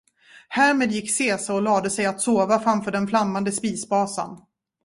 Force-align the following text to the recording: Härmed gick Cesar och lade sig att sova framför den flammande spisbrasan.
Härmed 0.49 0.91
gick 0.91 1.11
Cesar 1.11 1.53
och 1.53 1.61
lade 1.61 1.89
sig 1.89 2.05
att 2.05 2.21
sova 2.21 2.59
framför 2.59 2.91
den 2.91 3.07
flammande 3.07 3.51
spisbrasan. 3.51 4.39